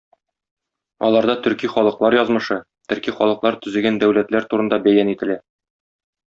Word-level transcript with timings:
Аларда 1.09 1.35
төрки 1.47 1.69
халыклар 1.73 2.17
язмышы, 2.21 2.57
төрки 2.93 3.15
халыклар 3.21 3.61
төзегән 3.67 4.03
дәүләтләр 4.05 4.51
турында 4.55 4.85
бәян 4.89 5.17
ителә. 5.17 5.41